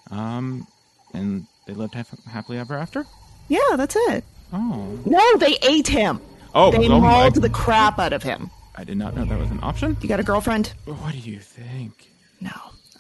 [0.10, 0.68] Um,
[1.14, 3.06] and they lived hap- happily ever after.
[3.48, 4.24] Yeah, that's it.
[4.54, 5.00] Oh.
[5.06, 6.22] No, they ate him.
[6.56, 8.50] Oh, they oh my- mauled the crap out of him.
[8.76, 9.98] I did not know that was an option.
[10.02, 10.74] You got a girlfriend?
[10.86, 12.10] What do you think?
[12.42, 12.52] No.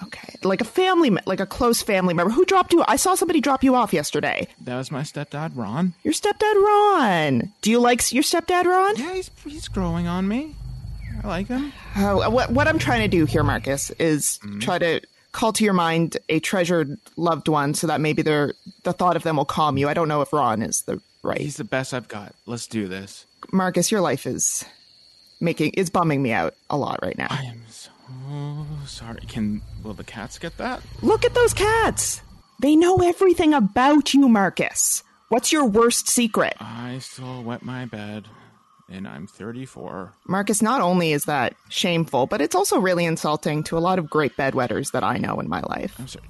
[0.03, 0.35] Okay.
[0.43, 2.31] Like a family, like a close family member.
[2.31, 2.83] Who dropped you?
[2.87, 4.47] I saw somebody drop you off yesterday.
[4.61, 5.93] That was my stepdad, Ron.
[6.03, 7.53] Your stepdad, Ron.
[7.61, 8.95] Do you like your stepdad, Ron?
[8.97, 10.55] Yeah, he's, he's growing on me.
[11.23, 11.71] I like him.
[11.95, 14.59] Oh, what, what I'm trying to do here, Marcus, is Mm-hmm.
[14.59, 19.15] try to call to your mind a treasured loved one so that maybe the thought
[19.15, 19.87] of them will calm you.
[19.89, 21.41] I don't know if Ron is the right.
[21.41, 22.35] He's the best I've got.
[22.45, 23.25] Let's do this.
[23.51, 24.63] Marcus, your life is
[25.39, 27.27] making it's bumming me out a lot right now.
[27.29, 27.89] I am so
[28.85, 29.21] sorry.
[29.27, 30.81] Can will the cats get that?
[31.01, 32.21] Look at those cats.
[32.61, 35.03] They know everything about you, Marcus.
[35.29, 36.55] What's your worst secret?
[36.59, 38.27] I still wet my bed,
[38.89, 40.13] and I'm 34.
[40.27, 44.09] Marcus, not only is that shameful, but it's also really insulting to a lot of
[44.09, 45.95] great bedwetters that I know in my life.
[45.97, 46.25] I'm sorry.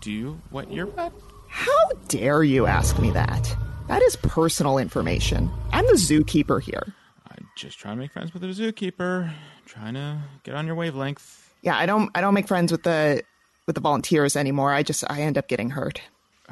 [0.00, 1.12] Do you wet your bed?
[1.48, 3.56] How dare you ask me that?
[3.88, 5.50] That is personal information.
[5.72, 6.94] I'm the zookeeper here.
[7.30, 9.30] I'm just try to make friends with the zookeeper.
[9.66, 11.52] Trying to get on your wavelength.
[11.62, 13.22] Yeah, I don't I don't make friends with the
[13.66, 14.72] with the volunteers anymore.
[14.72, 16.00] I just I end up getting hurt.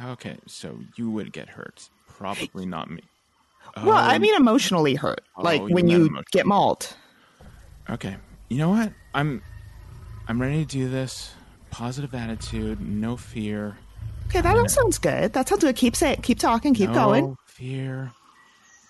[0.02, 1.88] Okay, so you would get hurt.
[2.08, 3.02] Probably not me.
[3.82, 5.22] well, I Um, mean emotionally hurt.
[5.36, 6.94] oh, like when you get mauled.
[7.90, 8.16] Okay.
[8.48, 8.92] You know what?
[9.14, 9.42] I'm
[10.28, 11.32] I'm ready to do this.
[11.70, 13.78] Positive attitude, no fear.
[14.32, 15.34] Okay, that all sounds good.
[15.34, 15.76] That sounds good.
[15.76, 17.36] Keep saying keep talking, keep no going.
[17.44, 18.12] Fear.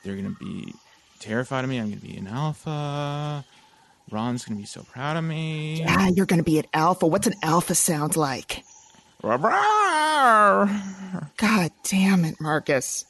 [0.05, 0.73] They're gonna be
[1.19, 1.79] terrified of me.
[1.79, 3.45] I'm gonna be an alpha.
[4.13, 5.81] Ron's gonna be so proud of me.
[5.81, 7.09] Yeah, you're gonna be an alpha.
[7.09, 8.63] What's an alpha sound like?
[11.39, 13.05] God damn it, Marcus.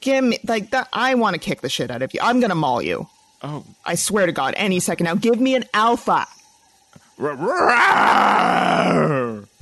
[0.00, 2.20] Give me like that I want to kick the shit out of you.
[2.22, 3.08] I'm gonna maul you.
[3.42, 3.64] Oh.
[3.84, 5.16] I swear to God, any second now.
[5.16, 6.28] Give me an alpha.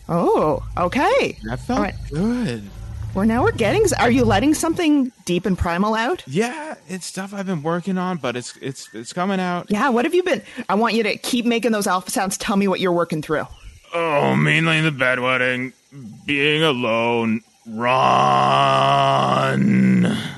[0.08, 1.38] Oh, okay.
[1.44, 1.94] That felt right.
[2.10, 2.62] good.
[3.14, 3.84] We're now we're getting.
[4.00, 6.24] Are you letting something deep and primal out?
[6.26, 9.70] Yeah, it's stuff I've been working on, but it's it's it's coming out.
[9.70, 9.88] Yeah.
[9.90, 10.42] What have you been?
[10.68, 12.36] I want you to keep making those alpha sounds.
[12.36, 13.46] Tell me what you're working through.
[13.94, 15.72] Oh, mainly the bedwetting,
[16.26, 18.84] being alone, run.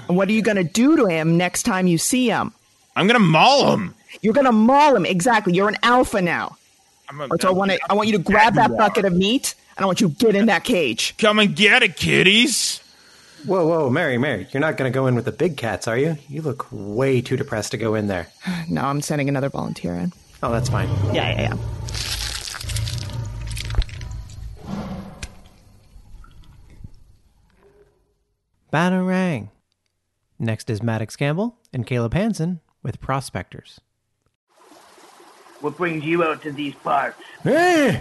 [0.08, 2.52] What are you gonna do to him next time you see him?
[2.94, 3.94] I'm gonna maul him.
[4.20, 5.06] You're gonna maul him.
[5.06, 5.54] Exactly.
[5.54, 6.58] You're an alpha now.
[7.08, 7.78] I'm a, So I want to.
[7.88, 10.34] I want you to grab that bucket of meat, and I want you to get
[10.34, 11.16] in that cage.
[11.18, 12.80] Come and get it, kiddies.
[13.44, 15.96] Whoa, whoa, Mary, Mary, you're not going to go in with the big cats, are
[15.96, 16.16] you?
[16.28, 18.28] You look way too depressed to go in there.
[18.68, 20.12] No, I'm sending another volunteer in.
[20.42, 20.88] Oh, that's fine.
[21.14, 21.56] Yeah, yeah, yeah.
[28.72, 29.50] Batarang.
[30.38, 33.80] Next is Maddox Campbell and Caleb Hansen with Prospectors.
[35.66, 37.20] What brings you out to these parts?
[37.44, 38.00] Eh?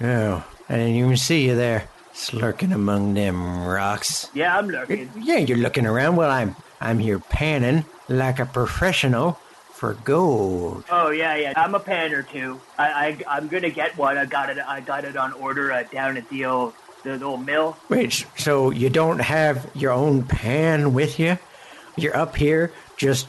[0.00, 4.30] Oh, I didn't even see you there, slurking among them rocks.
[4.32, 5.10] Yeah, I'm looking.
[5.20, 6.16] Yeah, you're looking around.
[6.16, 9.32] Well, I'm I'm here panning like a professional
[9.70, 10.84] for gold.
[10.90, 11.52] Oh yeah, yeah.
[11.56, 12.58] I'm a panner too.
[12.78, 14.16] I, I I'm gonna get one.
[14.16, 14.56] I got it.
[14.56, 17.76] I got it on order uh, down at the old the old mill.
[17.90, 21.36] Wait, so you don't have your own pan with you?
[21.96, 23.26] You're up here just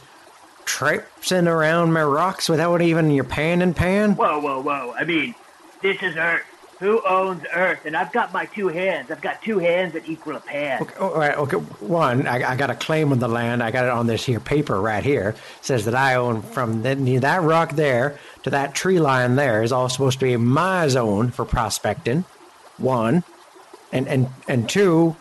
[0.66, 4.16] traipsing around my rocks without even your pan and pan?
[4.16, 4.92] Whoa, whoa, whoa.
[4.98, 5.34] I mean,
[5.80, 6.42] this is Earth.
[6.80, 7.86] Who owns Earth?
[7.86, 9.10] And I've got my two hands.
[9.10, 10.86] I've got two hands that equal a pan.
[11.00, 11.56] Oh, all right, okay.
[11.56, 13.62] One, I, I got a claim on the land.
[13.62, 15.34] I got it on this here paper right here.
[15.62, 19.72] says that I own from the, that rock there to that tree line there is
[19.72, 22.26] all supposed to be my zone for prospecting.
[22.76, 23.24] One,
[23.90, 25.16] and and and two.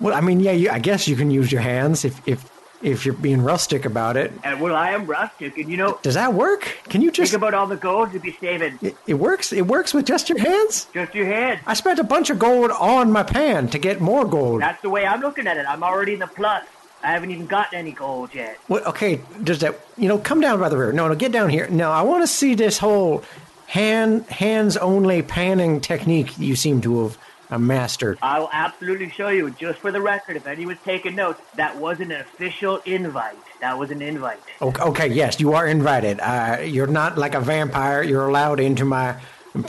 [0.00, 2.50] Well, I mean, yeah, you, I guess you can use your hands if if
[2.82, 4.32] if you're being rustic about it.
[4.44, 6.76] And well, I am rustic, and you know, Does that work?
[6.88, 7.32] Can you just?
[7.32, 8.78] think about all the gold you'd be saving.
[8.82, 9.52] It, it works.
[9.52, 10.86] It works with just your hands.
[10.92, 11.60] Just your hands.
[11.66, 14.62] I spent a bunch of gold on my pan to get more gold.
[14.62, 15.66] That's the way I'm looking at it.
[15.68, 16.64] I'm already in the plus.
[17.02, 18.58] I haven't even gotten any gold yet.
[18.66, 18.84] What?
[18.86, 19.78] Okay, does that?
[19.96, 20.92] You know, come down by the river.
[20.92, 21.68] No, no, get down here.
[21.68, 23.22] No, I want to see this whole
[23.66, 27.18] hand hands only panning technique you seem to have
[27.50, 28.18] uh, mastered.
[28.22, 29.50] I'll absolutely show you.
[29.50, 33.36] Just for the record, if anyone's taking notes, that wasn't an official invite.
[33.60, 34.40] That was an invite.
[34.60, 36.20] Okay, okay yes, you are invited.
[36.20, 38.02] Uh, you're not like a vampire.
[38.02, 39.20] You're allowed into my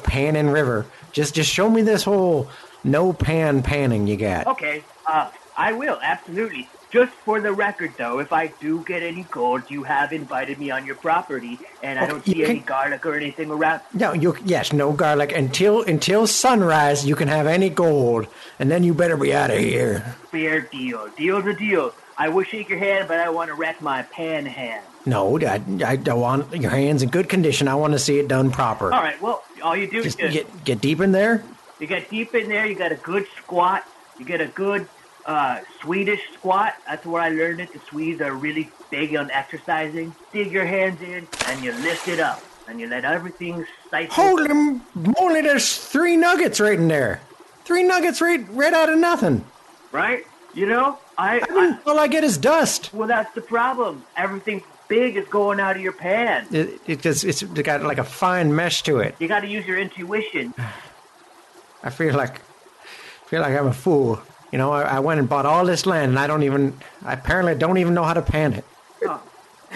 [0.03, 0.85] pan and river.
[1.11, 2.49] Just, just show me this whole
[2.83, 4.47] no pan panning you got.
[4.47, 6.69] Okay, uh, I will, absolutely.
[6.91, 10.71] Just for the record, though, if I do get any gold, you have invited me
[10.71, 13.81] on your property, and I Okay, don't see any garlic or anything around.
[13.93, 17.05] No, you yes, no garlic until until sunrise.
[17.05, 18.27] You can have any gold,
[18.59, 20.15] and then you better be out of here.
[20.31, 21.09] Fair deal.
[21.17, 21.93] Deal's a deal.
[22.17, 24.83] I will shake your hand, but I want to wreck my pan hand.
[25.05, 27.67] No, I, I don't want your hands in good condition.
[27.67, 28.93] I want to see it done proper.
[28.93, 31.43] All right, well, all you do Just is get get deep in there.
[31.79, 32.65] You get deep in there.
[32.65, 33.83] You got a good squat.
[34.19, 34.87] You get a good
[35.27, 36.75] uh, Swedish squat.
[36.87, 37.73] That's where I learned it.
[37.73, 40.15] The Swedes are really big on exercising.
[40.31, 44.09] Dig your hands in and you lift it up and you let everything siphon.
[44.11, 45.41] Holy moly!
[45.41, 47.21] There's three nuggets right in there.
[47.65, 49.45] Three nuggets right right out of nothing.
[49.91, 50.25] Right?
[50.53, 52.91] You know, I, I mean, all I get is dust.
[52.93, 54.03] Well, that's the problem.
[54.15, 56.47] Everything big is going out of your pan.
[56.51, 59.15] It, it just it's got like a fine mesh to it.
[59.19, 60.53] You got to use your intuition.
[61.83, 64.19] I feel like, I feel like I'm a fool.
[64.57, 66.73] You know, I, I went and bought all this land, and I don't even
[67.05, 68.65] I apparently don't even know how to pan it.
[69.05, 69.21] Oh,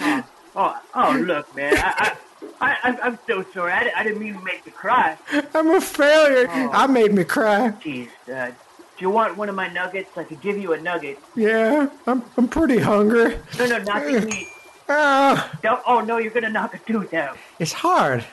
[0.00, 0.24] oh,
[0.56, 1.74] oh, oh look, man.
[1.76, 2.16] I,
[2.60, 3.70] I, I, I'm so sorry.
[3.70, 5.16] I, I didn't mean to make you cry.
[5.54, 6.48] I'm a failure.
[6.50, 7.70] I made me cry.
[7.80, 8.54] Jeez, uh, do
[8.98, 10.10] you want one of my nuggets?
[10.18, 11.20] I could give you a nugget.
[11.36, 13.38] Yeah, I'm I'm pretty hungry.
[13.60, 14.48] No, no, not the meat.
[14.88, 17.38] Ah, No, oh no, you're gonna knock a tooth out.
[17.60, 18.24] it's hard.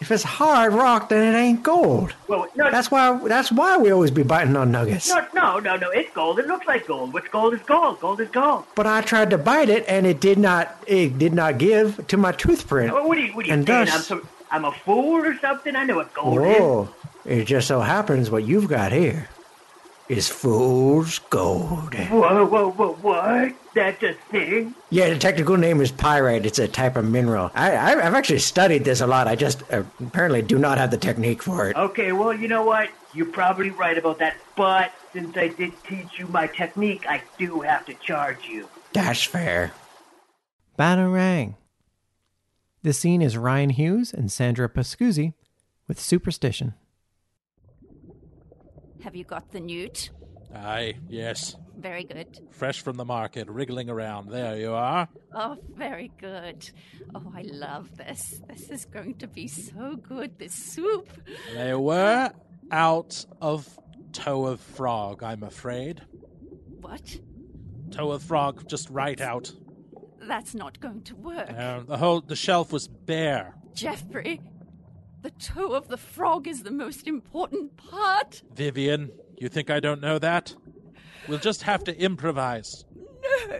[0.00, 2.14] If it's hard rock, then it ain't gold.
[2.28, 5.08] Well, no, That's why that's why we always be biting on nuggets.
[5.08, 5.90] no, no, no, no.
[5.90, 6.38] It's gold.
[6.38, 7.12] It looks like gold.
[7.12, 8.00] What's gold is gold.
[8.00, 8.64] Gold is gold.
[8.76, 10.76] But I tried to bite it, and it did not.
[10.86, 12.92] It did not give to my tooth print.
[12.92, 13.86] Oh, what are you, what are you and saying?
[13.86, 15.74] thus, I'm some, I'm a fool or something?
[15.74, 16.58] I know what gold is.
[16.60, 16.88] whoa!
[17.24, 19.28] It just so happens what you've got here
[20.08, 21.94] is fool's gold.
[21.94, 23.54] Whoa, whoa, whoa, what?
[23.74, 24.74] That's a thing?
[24.90, 26.46] Yeah, the technical name is pyrite.
[26.46, 27.50] It's a type of mineral.
[27.54, 29.28] I, I I've actually studied this a lot.
[29.28, 31.76] I just uh, apparently do not have the technique for it.
[31.76, 32.88] Okay, well, you know what?
[33.14, 34.36] You're probably right about that.
[34.56, 38.68] But since I did teach you my technique, I do have to charge you.
[38.92, 39.72] That's fair.
[40.78, 41.54] Batarang.
[42.82, 45.34] This scene is Ryan Hughes and Sandra Pascuzzi
[45.86, 46.74] with Superstition.
[49.02, 50.10] Have you got the newt?
[50.54, 51.56] Aye, yes.
[51.78, 52.40] Very good.
[52.50, 54.30] Fresh from the market, wriggling around.
[54.30, 55.08] There you are.
[55.32, 56.68] Oh, very good.
[57.14, 58.40] Oh, I love this.
[58.48, 61.08] This is going to be so good, this soup.
[61.54, 62.32] They were
[62.70, 63.78] out of
[64.12, 66.02] toe of frog, I'm afraid.
[66.80, 67.18] What?
[67.90, 69.52] Toe of frog just right out.
[70.20, 71.50] That's not going to work.
[71.50, 73.54] Uh, the whole the shelf was bare.
[73.74, 74.40] Jeffrey,
[75.22, 78.42] the toe of the frog is the most important part.
[78.54, 80.54] Vivian, you think I don't know that?
[81.26, 82.84] We'll just have to improvise.
[82.94, 83.58] No,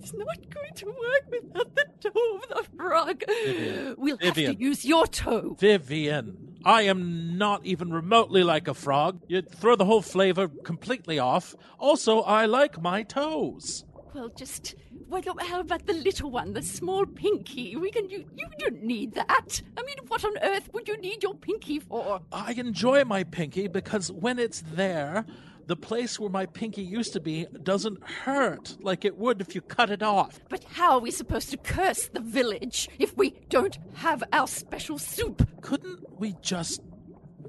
[0.00, 3.22] it's not going to work without the toe of the frog.
[3.28, 3.94] Vivian.
[3.98, 5.56] We'll have to use your toe.
[5.58, 9.22] Vivian, I am not even remotely like a frog.
[9.28, 11.54] You'd throw the whole flavor completely off.
[11.78, 13.84] Also, I like my toes.
[14.14, 14.74] Well, just
[15.10, 17.76] well, how about the little one, the small pinky?
[17.76, 19.62] We can you you don't need that.
[19.76, 22.20] I mean, what on earth would you need your pinky for?
[22.32, 25.24] I enjoy my pinky because when it's there,
[25.66, 29.60] the place where my pinky used to be doesn't hurt like it would if you
[29.60, 30.40] cut it off.
[30.48, 34.98] But how are we supposed to curse the village if we don't have our special
[34.98, 35.46] soup?
[35.60, 36.82] Couldn't we just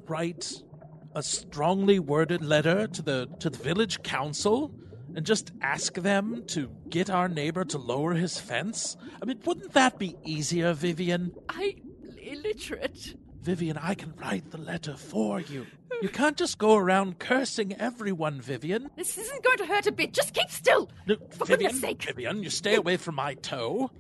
[0.08, 0.64] write
[1.16, 4.74] a strongly worded letter to the to the village council
[5.16, 8.98] and just ask them to get our neighbor to lower his fence?
[9.22, 11.34] I mean, wouldn't that be easier, Vivian?
[11.50, 11.76] I
[12.22, 13.16] illiterate.
[13.42, 15.66] Vivian, I can write the letter for you.
[16.02, 18.90] You can't just go around cursing everyone, Vivian.
[18.96, 20.14] This isn't going to hurt a bit.
[20.14, 20.90] Just keep still.
[21.08, 22.04] No, For Vivian, goodness sake.
[22.04, 23.92] Vivian, you stay away from my toe.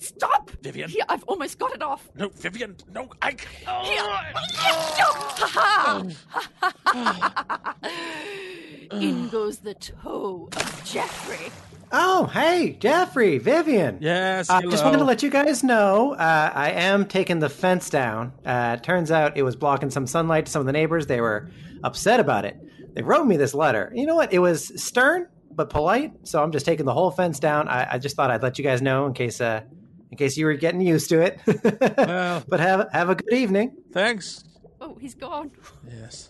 [0.00, 0.50] Stop!
[0.62, 0.90] Vivian.
[0.90, 2.08] Here, I've almost got it off.
[2.14, 3.30] No, Vivian, no, I.
[3.30, 4.02] Here.
[4.02, 4.24] Oh.
[5.40, 6.02] Ha
[6.84, 7.74] ha!
[7.82, 8.54] Oh.
[8.92, 11.50] In goes the toe of Jeffrey.
[11.90, 13.98] Oh, hey, Jeffrey, Vivian.
[14.00, 17.88] Yes, I just wanted to let you guys know uh, I am taking the fence
[17.88, 18.32] down.
[18.44, 21.06] Uh, turns out it was blocking some sunlight to some of the neighbors.
[21.06, 21.48] They were
[21.82, 22.56] upset about it.
[22.94, 23.90] They wrote me this letter.
[23.94, 24.32] You know what?
[24.34, 26.12] It was stern but polite.
[26.24, 27.68] So I'm just taking the whole fence down.
[27.68, 29.62] I, I just thought I'd let you guys know in case uh,
[30.10, 31.40] in case you were getting used to it.
[31.98, 33.72] Well, but have have a good evening.
[33.92, 34.44] thanks.
[34.80, 35.50] Oh, he's gone.
[35.88, 36.28] Yes.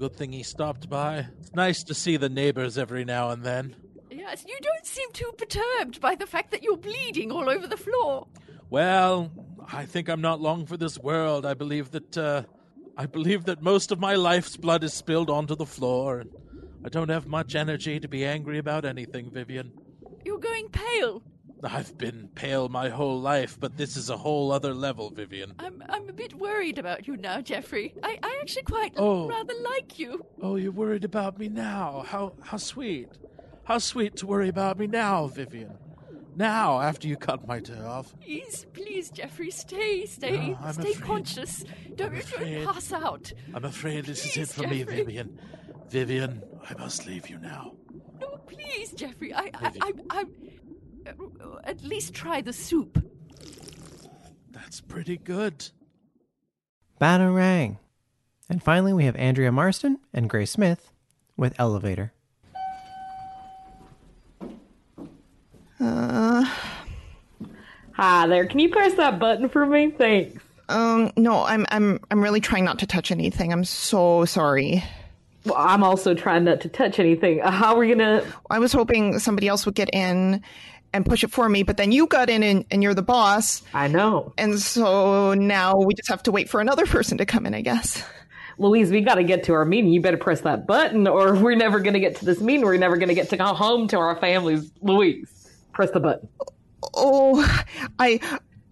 [0.00, 1.26] Good thing he stopped by.
[1.40, 3.76] It's nice to see the neighbors every now and then.
[4.10, 7.76] Yes, you don't seem too perturbed by the fact that you're bleeding all over the
[7.76, 8.26] floor.
[8.70, 9.30] Well,
[9.70, 11.44] I think I'm not long for this world.
[11.44, 12.44] I believe that uh,
[12.96, 16.30] I believe that most of my life's blood is spilled onto the floor, and
[16.82, 19.70] I don't have much energy to be angry about anything, Vivian.
[20.24, 21.22] You're going pale.
[21.62, 25.52] I've been pale my whole life, but this is a whole other level, Vivian.
[25.58, 27.94] I'm I'm a bit worried about you now, Jeffrey.
[28.02, 29.28] I, I actually quite Oh.
[29.28, 30.24] rather like you.
[30.40, 32.04] Oh, you're worried about me now.
[32.06, 33.08] How how sweet.
[33.64, 35.76] How sweet to worry about me now, Vivian.
[36.34, 38.14] Now, after you cut my toe off.
[38.20, 41.64] Please, please, Jeffrey, stay, stay, No, stay afraid- conscious.
[41.96, 43.32] Don't, don't pass out.
[43.52, 45.38] I'm afraid this is it for me, Vivian.
[45.90, 47.72] Vivian, I must leave you now.
[48.20, 49.34] No, please, Jeffrey.
[49.34, 50.24] I, I, I, I,
[51.64, 53.02] at least try the soup.
[54.50, 55.68] That's pretty good.
[57.00, 57.78] Batarang.
[58.48, 60.90] And finally, we have Andrea Marston and Gray Smith
[61.36, 62.12] with Elevator.
[65.80, 66.44] Uh,
[67.92, 68.46] Hi there.
[68.46, 69.90] Can you press that button for me?
[69.90, 70.42] Thanks.
[70.68, 73.52] um, no, I'm I'm I'm really trying not to touch anything.
[73.52, 74.82] I'm so sorry.
[75.44, 77.40] Well, I'm also trying not to touch anything.
[77.40, 78.22] Uh, How are we gonna?
[78.50, 80.42] I was hoping somebody else would get in
[80.92, 83.62] and push it for me, but then you got in and, and you're the boss.
[83.72, 84.32] I know.
[84.36, 87.60] And so now we just have to wait for another person to come in, I
[87.60, 88.02] guess.
[88.58, 89.90] Louise, we got to get to our meeting.
[89.90, 92.64] You better press that button, or we're never going to get to this meeting.
[92.64, 94.70] We're never going to get to go home to our families.
[94.82, 96.28] Louise, press the button.
[96.94, 97.42] Oh,
[97.98, 98.20] I,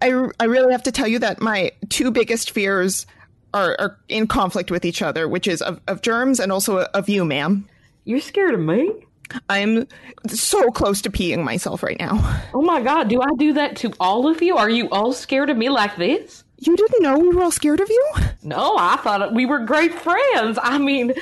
[0.01, 3.07] I, I really have to tell you that my two biggest fears
[3.53, 7.09] are, are in conflict with each other, which is of, of germs and also of
[7.09, 7.67] you, ma'am.
[8.05, 9.07] You're scared of me?
[9.49, 9.87] I'm
[10.27, 12.41] so close to peeing myself right now.
[12.53, 14.57] Oh my God, do I do that to all of you?
[14.57, 16.43] Are you all scared of me like this?
[16.57, 18.13] You didn't know we were all scared of you?
[18.43, 20.59] No, I thought we were great friends.
[20.61, 21.13] I mean,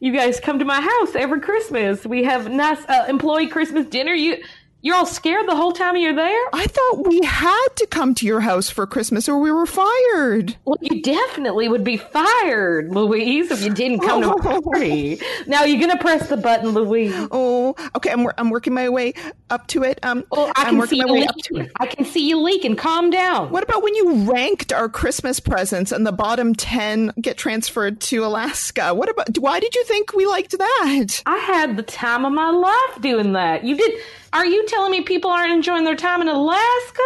[0.00, 2.04] you guys come to my house every Christmas.
[2.04, 4.12] We have nice uh, employee Christmas dinner.
[4.12, 4.42] You,
[4.82, 6.40] you're all scared the whole time you're there.
[6.52, 10.56] I thought we had to come to your house for Christmas or we were fired.
[10.64, 15.20] Well, you definitely would be fired, Louise, if you didn't come to my party.
[15.46, 17.14] Now you're gonna press the button, Louise.
[17.30, 18.10] Oh, okay.
[18.10, 19.14] I'm I'm working my way
[19.50, 19.98] up to it.
[20.02, 21.56] Um, Oh, I I'm can working see my you to leaking.
[21.66, 21.72] it.
[21.80, 22.76] I can see you leaking.
[22.76, 23.50] Calm down.
[23.50, 28.24] What about when you ranked our Christmas presents and the bottom 10 get transferred to
[28.24, 28.94] Alaska?
[28.94, 31.22] What about why did you think we liked that?
[31.26, 33.64] I had the time of my life doing that.
[33.64, 34.00] You did.
[34.32, 37.02] Are you telling me people aren't enjoying their time in Alaska?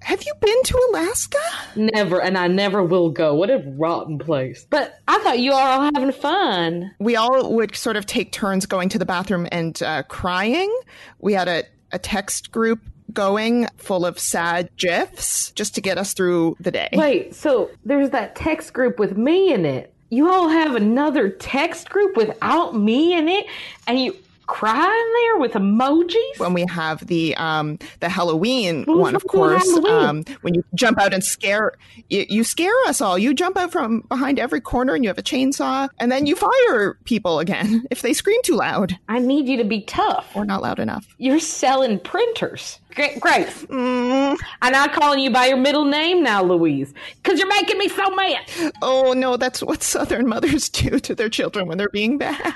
[0.00, 1.38] Have you been to Alaska?
[1.76, 3.34] Never, and I never will go.
[3.34, 4.66] What a rotten place.
[4.68, 6.94] But I thought you are all having fun.
[6.98, 10.76] We all would sort of take turns going to the bathroom and uh, crying.
[11.20, 12.80] We had a, a text group
[13.12, 16.88] going full of sad gifs just to get us through the day.
[16.92, 19.94] Wait, so there's that text group with me in it.
[20.10, 23.46] You all have another text group without me in it,
[23.86, 24.16] and you
[24.46, 26.38] cry in there with emojis?
[26.38, 31.12] When we have the um the Halloween one, of course, um when you jump out
[31.14, 31.72] and scare
[32.08, 33.18] you, you scare us all.
[33.18, 36.36] You jump out from behind every corner and you have a chainsaw, and then you
[36.36, 38.98] fire people again if they scream too loud.
[39.08, 40.30] I need you to be tough.
[40.34, 41.06] Or not loud enough.
[41.18, 42.78] You're selling printers.
[42.94, 43.64] Gra- Grace.
[43.64, 44.36] Mm.
[44.62, 48.08] I'm not calling you by your middle name now, Louise, because you're making me so
[48.14, 48.44] mad.
[48.82, 52.54] Oh no, that's what Southern mothers do to their children when they're being bad.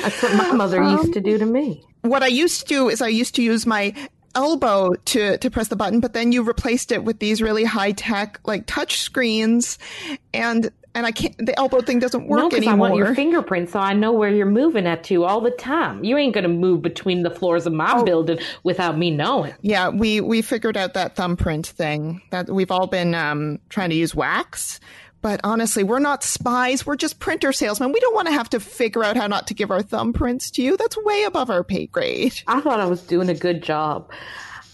[0.00, 1.84] That's what my mother used to do to me.
[2.02, 3.94] What I used to do is I used to use my
[4.34, 7.92] elbow to to press the button, but then you replaced it with these really high
[7.92, 9.78] tech like touch screens,
[10.32, 11.36] and and I can't.
[11.38, 14.30] The elbow thing doesn't work no, because I want your fingerprints so I know where
[14.30, 16.04] you're moving at to all the time.
[16.04, 19.54] You ain't gonna move between the floors of my building without me knowing.
[19.60, 22.22] yeah, we we figured out that thumbprint thing.
[22.30, 24.80] That we've all been um, trying to use wax.
[25.20, 26.86] But honestly, we're not spies.
[26.86, 27.92] We're just printer salesmen.
[27.92, 30.62] We don't want to have to figure out how not to give our thumbprints to
[30.62, 30.76] you.
[30.76, 32.40] That's way above our pay grade.
[32.46, 34.10] I thought I was doing a good job.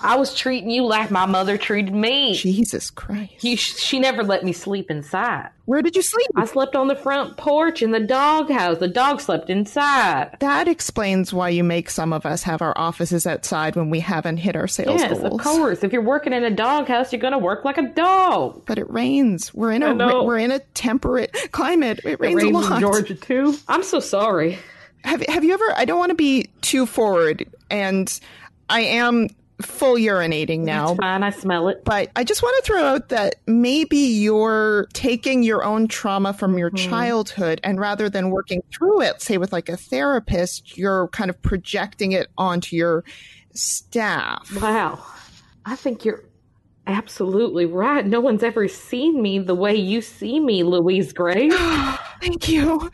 [0.04, 2.34] I was treating you like my mother treated me.
[2.34, 3.42] Jesus Christ.
[3.42, 5.48] You, she never let me sleep inside.
[5.64, 6.26] Where did you sleep?
[6.36, 8.76] I slept on the front porch in the doghouse.
[8.76, 10.36] The dog slept inside.
[10.40, 14.36] That explains why you make some of us have our offices outside when we haven't
[14.36, 15.40] hit our sales yes, goals.
[15.40, 15.82] of course.
[15.82, 18.62] If you're working in a doghouse, you're going to work like a dog.
[18.66, 19.54] But it rains.
[19.54, 22.00] We're in a we're in a temperate climate.
[22.04, 22.80] It rains, rains a in lot.
[22.80, 23.56] Georgia too.
[23.68, 24.58] I'm so sorry.
[25.02, 25.72] Have have you ever?
[25.76, 28.20] I don't want to be too forward, and
[28.68, 29.28] I am
[29.62, 30.88] full urinating now.
[30.88, 31.22] That's fine.
[31.22, 31.84] I smell it.
[31.84, 36.58] But I just want to throw out that maybe you're taking your own trauma from
[36.58, 36.76] your Hmm.
[36.76, 41.40] childhood, and rather than working through it, say with like a therapist, you're kind of
[41.42, 43.04] projecting it onto your
[43.54, 44.50] staff.
[44.60, 44.98] Wow.
[45.64, 46.24] I think you're
[46.86, 48.04] absolutely right.
[48.06, 51.48] No one's ever seen me the way you see me, Louise Gray.
[52.20, 52.90] Thank you.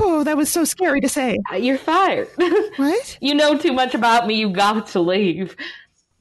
[0.00, 1.36] Oh, that was so scary to say.
[1.58, 2.28] You're fired.
[2.76, 3.18] what?
[3.20, 4.34] You know too much about me.
[4.34, 5.56] You got to leave.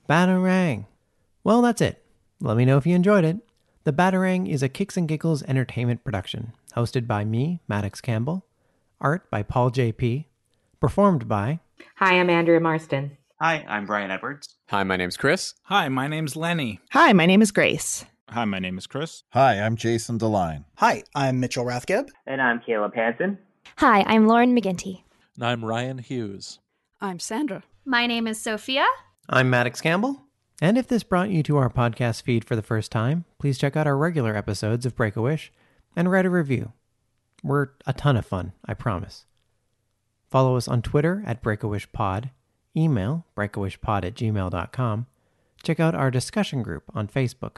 [0.10, 0.88] Batarang.
[1.44, 2.04] Well, that's it.
[2.42, 3.38] Let me know if you enjoyed it.
[3.84, 8.44] The Batarang is a Kicks and Giggles entertainment production, hosted by me, Maddox Campbell,
[9.00, 10.26] art by Paul J.P.,
[10.80, 11.60] performed by
[11.98, 13.18] Hi, I'm Andrea Marston.
[13.40, 14.56] Hi, I'm Brian Edwards.
[14.70, 15.54] Hi, my name's Chris.
[15.66, 16.80] Hi, my name's Lenny.
[16.90, 18.04] Hi, my name is Grace.
[18.30, 19.22] Hi, my name is Chris.
[19.30, 20.66] Hi, I'm Jason Deline.
[20.78, 22.10] Hi, I'm Mitchell Rathgeb.
[22.26, 23.38] And I'm Caleb Hansen.
[23.78, 25.04] Hi, I'm Lauren McGinty.
[25.36, 26.58] And I'm Ryan Hughes.
[27.00, 27.64] I'm Sandra.
[27.86, 28.88] My name is Sophia.
[29.32, 30.24] I'm Maddox Campbell.
[30.60, 33.78] And if this brought you to our podcast feed for the first time, please check
[33.78, 35.52] out our regular episodes of Break a Wish
[35.96, 36.74] and write a review.
[37.44, 39.26] We're a ton of fun, I promise.
[40.32, 42.32] Follow us on Twitter at BreakAWishPod,
[42.76, 45.06] email breakawishpod at gmail.com,
[45.62, 47.58] check out our discussion group on Facebook,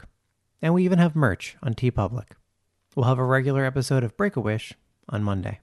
[0.60, 2.32] and we even have merch on TeePublic.
[2.94, 4.74] We'll have a regular episode of Break a Wish
[5.08, 5.60] on Monday.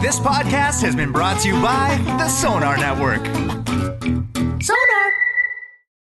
[0.00, 3.75] This podcast has been brought to you by the Sonar Network.
[4.06, 4.85] Sonar